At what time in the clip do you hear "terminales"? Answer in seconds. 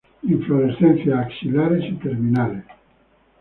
1.99-2.65